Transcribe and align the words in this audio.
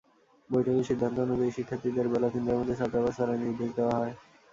বৈঠকের 0.49 0.85
সিদ্ধান্ত 0.85 1.17
অনুযায়ী, 1.19 1.51
শিক্ষার্থীদের 1.51 2.05
বেলা 2.09 2.29
তিনটার 2.29 2.59
মধ্যে 2.59 2.75
ছাত্রাবাস 2.75 3.13
ছাড়ার 3.17 3.41
নির্দেশ 3.43 3.69
দেওয়া 3.77 3.95
হয়। 3.99 4.13